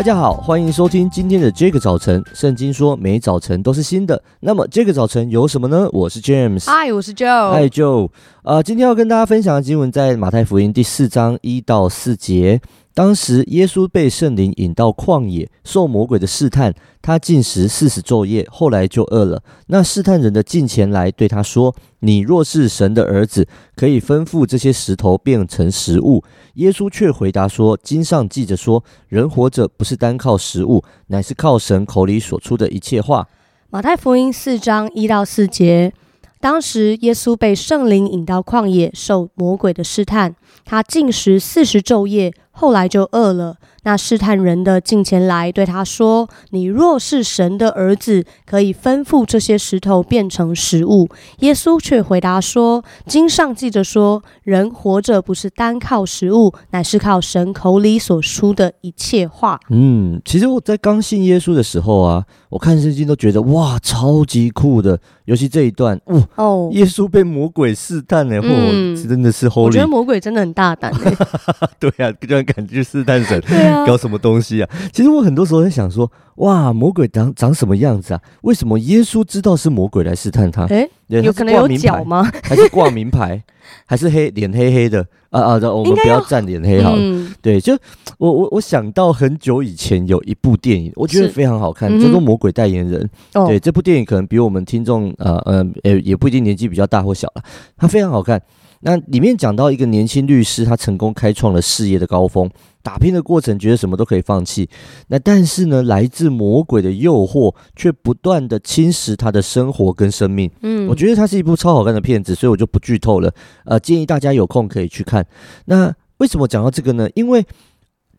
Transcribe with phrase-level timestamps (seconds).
[0.00, 2.24] 大家好，欢迎收听今天的这个早晨。
[2.32, 5.86] 圣经说每早晨都是新的，那么这个早晨有什么呢？
[5.92, 8.08] 我是 James，嗨，我是 Joe，嗨 Joe。
[8.42, 12.62] 呃，今天要跟大家分享的经文在马太福音第四章一到四节。
[12.92, 16.74] 当时耶稣被圣灵引到旷野，受魔鬼的试探。
[17.00, 19.42] 他禁食四十昼夜，后来就饿了。
[19.68, 26.22] 那试探人的近前来对他说：“你若是神的儿子，可以吩咐这些石头变成食物。”
[26.54, 33.28] 耶稣却回答说：“经上记着说，人活着不是单靠食物，乃是靠神口里所出的一切话。”
[33.70, 35.92] 马太福音四章一到四节。
[36.40, 40.34] 当时耶稣被圣灵引到旷野，受魔鬼的试探。
[40.64, 43.56] 他禁食四十昼夜，后来就饿了。
[43.82, 51.08] 那试探人的近前来对他说：“你若是神的儿子，可以吩咐这些石头变成食物。”
[51.40, 70.92] 耶稣却回答说：“经上记着说，人活着不是单靠食物，乃是靠神口里所出的一切话。”嗯，其实我在刚信耶稣的时候啊，我看圣经都觉得哇，超级酷的，尤其这一段，哦，哦耶稣被魔鬼试探呢，嗯、哦，真的是 holy，我觉得魔鬼真的很大胆。
[71.80, 73.40] 对啊，这样感觉试探神。
[73.42, 73.86] 对。
[73.86, 74.68] 搞什么东西啊？
[74.92, 78.20] 其实我很多时候在想说，哇，魔鬼长长什么样子啊？
[78.42, 80.64] 为什么耶稣知道是魔鬼来试探他？
[80.66, 82.30] 诶，有可能有脚吗？
[82.42, 83.42] 还是挂名牌？
[83.86, 85.06] 还是黑脸黑黑的？
[85.30, 85.54] 啊啊！
[85.70, 86.98] 我们不要站脸黑好了。
[86.98, 87.72] 嗯、对，就
[88.18, 93.00] 我我我想到很久以前有一部电影，我觉得非常好看，叫做《魔鬼代言人》。
[93.34, 97.42] 嗯、对，这部电影可能比我们听众呃呃也也不一定年纪比较大或小了，
[97.76, 98.42] 它非常好看。
[98.80, 102.50] 那里面讲到一个年轻律师，他成功开创了事业的高峰，
[102.82, 104.68] 打拼的过程觉得什么都可以放弃。
[105.08, 110.50] 那但是呢，来自魔鬼的诱惑却不断的侵蚀他的生活跟生命。
[110.62, 113.32] 嗯，我觉得它是一部超好看的片子，所以我就不剧透了。
[113.64, 115.26] 呃，建议大家有空可以去看。
[115.66, 117.08] 那为什么讲到这个呢？
[117.14, 117.44] 因为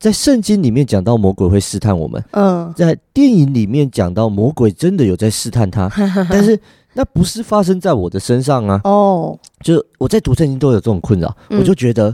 [0.02, 5.90] 在圣经里面讲到魔鬼会试探我们，嗯，在电影里面讲到魔鬼真的有在试探他，
[6.30, 6.60] 但是。
[6.94, 8.82] 那不是发生在我的身上啊！
[8.84, 12.14] 哦，就我在读圣经都有这种困扰，嗯、我就觉得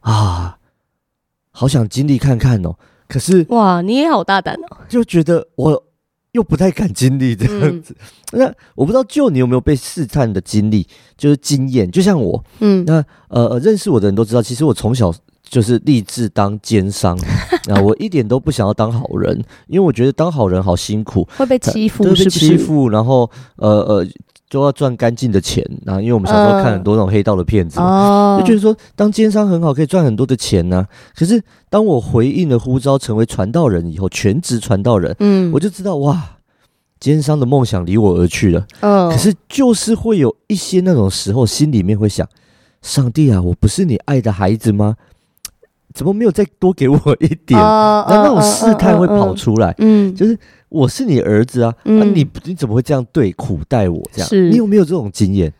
[0.00, 0.58] 啊，
[1.50, 2.74] 好想经历看看哦。
[3.08, 4.76] 可是哇，你也好大胆哦！
[4.86, 5.82] 就觉得我
[6.32, 7.96] 又不太敢经历这样子。
[8.32, 11.90] 嗯、那我不知道，就你有没有被试探的经历，就是经验？
[11.90, 15.10] 就像我，嗯，那呃，认识我的人都知道，其实我从小。
[15.48, 17.18] 就是立志当奸商
[17.68, 17.80] 啊！
[17.82, 24.06] 我一点都不想要当好人，因为我觉得当好人好辛苦，会被欺负，会被欺负，然后呃呃，
[24.50, 25.64] 就要赚干净的钱。
[25.84, 30.88] 然后因为我们小时候看很多那种黑道的片子，呃、就觉得说当奸商很好，可以赚很多的钱呢、啊。
[31.16, 36.36] 可是当我回应了呼召，成为传道人以后，全职传道人，嗯，我就知道哇，
[37.00, 38.66] 奸商的梦想离我而去了。
[38.80, 42.28] 嗯、呃，可是就是会有一些那种时候，心里面会想：
[42.82, 44.96] 上帝啊，我不是你爱的孩子吗？
[45.98, 47.58] 怎么没有再多给我一点？
[47.58, 50.38] 那那种试探会跑出来，嗯，就是
[50.68, 54.00] 我是你儿子啊，啊你你怎么会这样对苦待我？
[54.12, 55.52] 这样，你有没有这种经验？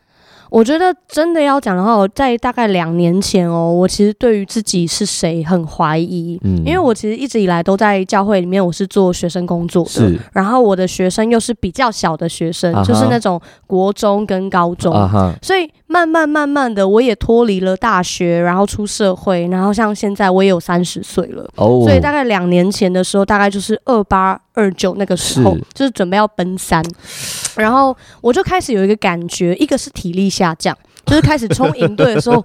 [0.50, 25.64] 我觉得真的要讲的话，我在大概两年前哦，我其实对于自己是谁很怀疑，嗯，因为我其实一直以来都在教会里面，我是做学生工作的，是，然后我的学生又是比较小的学生，啊、就是那种国中跟高中，啊、所以慢慢慢慢的，我也脱离了大学，然后出社会，然后像现在我也有三十岁了，哦，所以大概两年前的时候，大概就是二八二九那个时候，是。
[25.74, 26.82] 就是准备要奔三，
[27.58, 30.28] 然后我就开始有一个感觉，一个是体力。
[30.28, 30.76] 下降，
[31.06, 32.44] 就是开始冲营队的时候，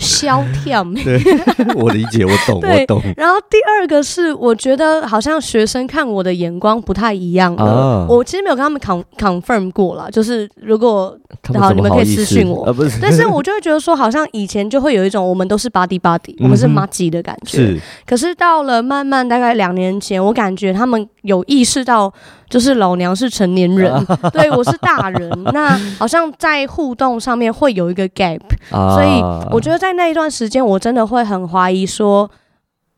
[0.00, 0.82] 萧跳。
[1.04, 1.22] 对，
[1.76, 3.02] 我理解，我懂，对我懂。
[3.16, 7.62] 然后第二个是，我觉得好像学生看我的眼光不太一样的。
[7.62, 11.16] 啊、我其实没有跟他们 con confirm 过了，就是如果
[11.54, 12.64] 好，你们可以私信我。
[12.64, 17.58] 啊、但是我就会觉得说，好像以前就会有一种我们都是 buddy buddy，、嗯、我们是麻吉的感觉。
[17.58, 17.80] 是。
[18.06, 22.12] 可是到了慢慢大概两年前，我感觉他们有意识到。
[22.50, 28.40] 就是老娘是成年人， 对，我是大人，那好像在互动上面会有一个 gap，
[28.72, 29.22] 所以
[29.52, 32.30] 我觉得在那一段时间，我真的会很怀疑说，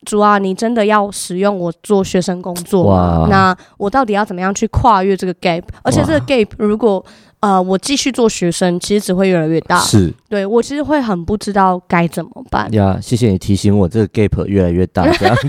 [0.05, 5.63] 主啊，你真的要使用我做学生工作那我到底要怎么样去跨越这个 gap？
[5.81, 7.03] 而且这个 gap 如果
[7.39, 9.77] 呃，我继续做学生，其实只会越来越大。
[9.79, 12.71] 是，对，我其实会很不知道该怎么办。
[12.71, 15.47] 呀，谢谢你提醒我，这个 gap 越来越大，这样子。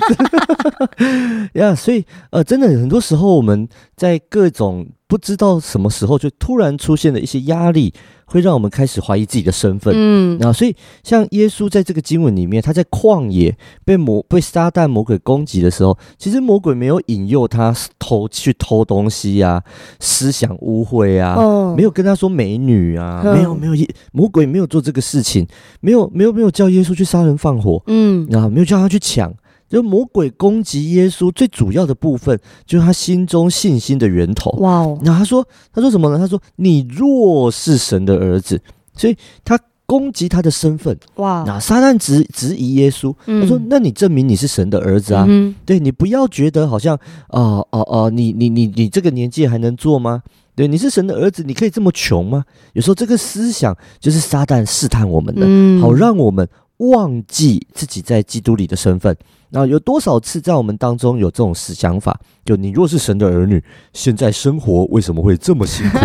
[1.55, 7.95] 呀，所以呃，真的很多时候我们在各种不知道什么时候就突然出现了一些压力。
[8.27, 19.63] 会让我们开始怀疑自己的身份，嗯，啊，所以像耶稣在这个经文里面，他在旷野被魔被撒旦魔鬼攻击的时候，其实魔鬼没有引诱他偷去偷东西呀、啊，
[20.01, 23.75] 思想污秽啊，哦、没有跟他说美女啊，嗯、没有没有，
[24.13, 25.47] 魔鬼没有做这个事情，
[25.81, 29.33] 没有没有没有叫耶稣去杀人放火，嗯，啊，没有叫他去抢。
[29.75, 34.53] 就魔鬼攻击耶稣最主要的部分，就是他心中信心的源头。
[34.61, 34.97] 哇哦！
[35.03, 36.17] 那他说，他说什么呢？
[36.17, 38.61] 他说：“你若是神的儿子。”
[38.95, 40.97] 所以他攻击他的身份。
[41.17, 41.43] 哇！
[41.45, 45.25] 那撒旦质质疑耶稣，嗯、他说：“那你证明你是神的儿子啊？
[45.29, 46.95] 嗯、对，你不要觉得好像
[47.27, 50.23] 啊哦哦，你你你你这个年纪还能做吗？
[50.55, 52.45] 对，你是神的儿子，你可以这么穷吗？
[52.75, 56.49] 有时候这个思想就是撒旦试探我们的，嗯、好让我们。”
[56.79, 59.17] 忘记自己在基督里的身份，
[59.51, 62.19] 那有多少次在我们当中有这种死想法？
[62.45, 63.63] 就你若是神的儿女，
[63.93, 65.99] 现在生活为什么会这么辛苦？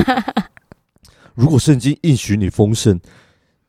[1.33, 2.99] 如果圣经应许你丰盛，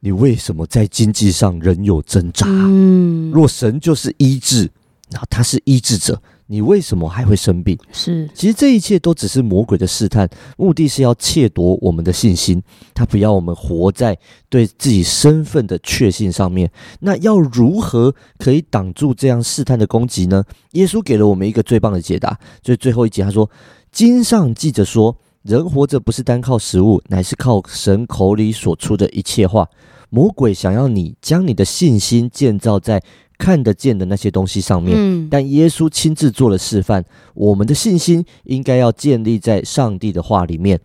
[0.00, 2.46] 你为什么在经济上仍有挣扎？
[2.48, 4.70] 嗯，若神就是医治，
[5.10, 6.20] 那他是医治者。
[6.52, 7.78] 你为什么还会生病？
[7.92, 12.60] 是，其实这一切都只是魔鬼的试探，目的是要窃夺我们的信心。
[12.92, 14.18] 他不要我们活在
[14.48, 16.68] 对自己身份的确信上面。
[16.98, 20.42] 那要如何可以挡住这样试探的攻击呢？
[20.72, 22.36] 耶稣给了我们一个最棒的解答。
[22.64, 23.48] 所以最后一节他说
[23.92, 29.68] ：“经上记着说，人活着不是单靠食物，乃是靠神口里所出的一切话。”
[30.12, 33.00] 魔鬼想要你将你的信心建造在
[33.40, 37.02] 看得见的那些东西上面，嗯，但耶稣亲自做了示范，
[37.32, 40.78] 我们的信心应该要建立在上帝的话里面。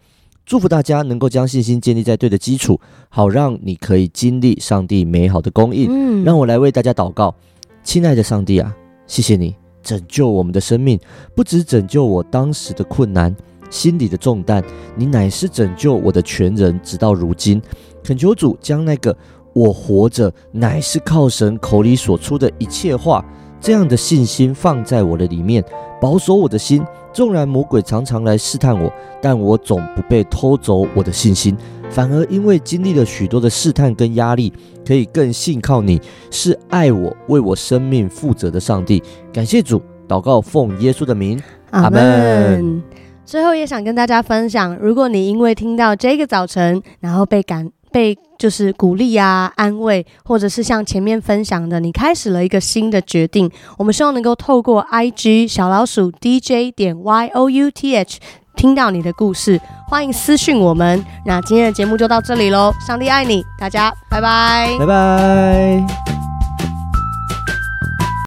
[0.46, 2.80] 祝福大家能够将信心建立在对的基础，
[3.10, 5.88] 好让你可以经历上帝美好的供应。
[5.90, 7.36] 嗯，让我来为大家祷告，
[7.84, 8.74] 亲爱的上帝啊，
[9.06, 9.54] 谢谢你
[9.84, 10.98] 拯救我们的生命，
[11.36, 13.36] 不只拯救我当时的困难、
[13.70, 14.64] 心里的重担，
[14.96, 17.62] 你乃是拯救我的全人，直到如今。
[18.02, 19.16] 恳求主将那个。
[19.56, 23.24] 我活着乃是靠神口里所出的一切话，
[23.62, 25.64] 这样的信心放在我的里面，
[26.02, 26.84] 保守我的心。
[27.14, 28.92] 纵然魔鬼常常来试探我，
[29.22, 31.56] 但我总不被偷走我的信心，
[31.90, 34.52] 反而因为经历了许多的试探跟压力，
[34.86, 39.02] 可以更信靠你是爱我、为我生命负责的上帝。
[39.32, 41.42] 感谢主，祷告奉耶稣的名，
[41.72, 42.84] 阿门。
[43.24, 48.18] 最后也想跟大家分享，如果你因为听到这个早晨，然后被感被。
[48.38, 53.50] 就是鼓励啊，安慰，或者是像前面分享的，你开始了一个新的决定。
[53.78, 58.18] 我们希望能够透过 IG 小老鼠 DJ 点 YOUTH
[58.58, 59.58] 听到你的故事，
[59.88, 61.02] 欢迎私讯我们。
[61.26, 66.35] 那今天的节目就到这里喽，上帝爱你，大家拜拜，拜拜。